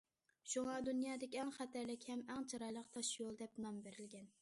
شۇڭا 0.53 0.77
دۇنيادىكى 0.87 1.39
ئەڭ 1.43 1.53
خەتەرلىك 1.59 2.09
ھەم 2.13 2.25
ئەڭ 2.31 2.51
چىرايلىق 2.55 2.91
تاشيول 2.99 3.41
دەپ 3.45 3.65
نام 3.67 3.83
بېرىلگەن. 3.89 4.33